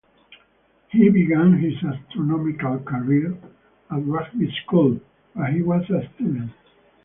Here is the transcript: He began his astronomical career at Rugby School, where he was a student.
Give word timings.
He 0.89 1.09
began 1.09 1.53
his 1.59 1.75
astronomical 1.83 2.79
career 2.79 3.37
at 3.91 4.03
Rugby 4.07 4.51
School, 4.65 4.99
where 5.35 5.51
he 5.51 5.61
was 5.61 5.87
a 5.91 6.09
student. 6.15 6.51